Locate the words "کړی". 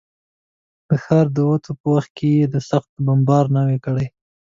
3.85-4.07